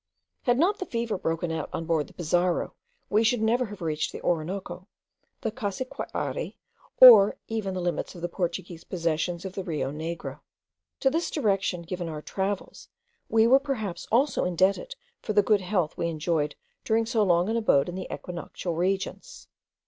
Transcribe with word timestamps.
Had 0.45 0.57
not 0.57 0.79
the 0.79 0.87
fever 0.87 1.15
broken 1.15 1.51
out 1.51 1.69
on 1.71 1.85
board 1.85 2.07
the 2.07 2.13
Pizarro, 2.15 2.73
we 3.11 3.23
should 3.23 3.43
never 3.43 3.65
have 3.67 3.83
reached 3.83 4.11
the 4.11 4.21
Orinoco, 4.23 4.87
the 5.41 5.51
Cassiquiare, 5.51 6.55
or 6.99 7.37
even 7.47 7.75
the 7.75 7.81
limits 7.81 8.15
of 8.15 8.21
the 8.23 8.27
Portuguese 8.27 8.83
possessions 8.83 9.45
on 9.45 9.51
the 9.51 9.63
Rio 9.63 9.91
Negro. 9.91 10.39
To 11.01 11.11
this 11.11 11.29
direction 11.29 11.83
given 11.83 12.07
to 12.07 12.13
our 12.13 12.21
travels 12.23 12.87
we 13.29 13.45
were 13.45 13.59
perhaps 13.59 14.07
also 14.11 14.43
indebted 14.43 14.95
for 15.21 15.33
the 15.33 15.43
good 15.43 15.61
health 15.61 15.95
we 15.97 16.07
enjoyed 16.07 16.55
during 16.83 17.05
so 17.05 17.21
long 17.21 17.47
an 17.47 17.55
abode 17.55 17.87
in 17.87 17.93
the 17.93 18.07
equinoctial 18.11 18.73
regions. 18.73 19.49